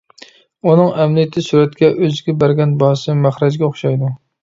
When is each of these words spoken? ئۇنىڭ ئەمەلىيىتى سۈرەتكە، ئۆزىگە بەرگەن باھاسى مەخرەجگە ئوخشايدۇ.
ئۇنىڭ 0.69 0.89
ئەمەلىيىتى 1.03 1.45
سۈرەتكە، 1.49 1.91
ئۆزىگە 2.07 2.37
بەرگەن 2.47 2.77
باھاسى 2.83 3.19
مەخرەجگە 3.25 3.73
ئوخشايدۇ. 3.73 4.15